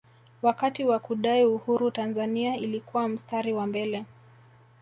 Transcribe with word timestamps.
wakati 0.41 0.83
wa 0.85 0.99
kudai 0.99 1.45
uhuru 1.45 1.91
tanzania 1.91 2.57
ilikuwa 2.57 3.07
mstari 3.09 3.53
wa 3.53 3.67
mbele 3.67 4.05